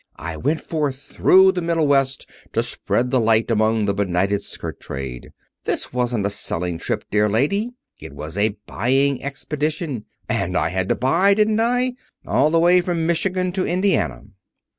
I 0.17 0.35
went 0.35 0.61
forth 0.61 0.95
through 0.99 1.51
the 1.51 1.61
Middle 1.61 1.85
West 1.85 2.27
to 2.53 2.63
spread 2.63 3.11
the 3.11 3.19
light 3.19 3.51
among 3.51 3.85
the 3.85 3.93
benighted 3.93 4.41
skirt 4.41 4.79
trade. 4.79 5.29
This 5.65 5.93
wasn't 5.93 6.25
a 6.25 6.31
selling 6.31 6.79
trip, 6.79 7.05
dear 7.11 7.29
lady. 7.29 7.73
It 7.99 8.13
was 8.13 8.35
a 8.35 8.57
buying 8.65 9.21
expedition. 9.21 10.05
And 10.27 10.57
I 10.57 10.69
had 10.69 10.89
to 10.89 10.95
buy, 10.95 11.35
didn't 11.35 11.59
I? 11.59 11.93
all 12.25 12.49
the 12.49 12.57
way 12.59 12.81
from 12.81 13.05
Michigan 13.05 13.51
to 13.51 13.67
Indiana." 13.67 14.23